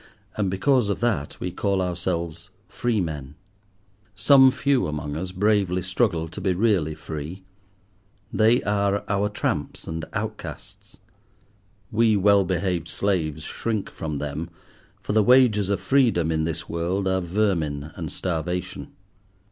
And 0.35 0.49
because 0.49 0.89
of 0.89 0.99
that, 1.01 1.39
we 1.39 1.51
call 1.51 1.79
ourselves 1.79 2.49
free 2.67 2.99
men. 2.99 3.35
Some 4.15 4.49
few 4.49 4.87
among 4.87 5.15
us 5.15 5.31
bravely 5.31 5.83
struggle 5.83 6.27
to 6.29 6.41
be 6.41 6.55
really 6.55 6.95
free: 6.95 7.43
they 8.33 8.63
are 8.63 9.03
our 9.07 9.29
tramps 9.29 9.87
and 9.87 10.03
outcasts. 10.13 10.97
We 11.91 12.17
well 12.17 12.43
behaved 12.45 12.87
slaves 12.87 13.43
shrink 13.43 13.91
from 13.91 14.17
them, 14.17 14.49
for 15.03 15.13
the 15.13 15.21
wages 15.21 15.69
of 15.69 15.79
freedom 15.79 16.31
in 16.31 16.45
this 16.45 16.67
world 16.67 17.07
are 17.07 17.21
vermin 17.21 17.91
and 17.93 18.11
starvation. 18.11 18.91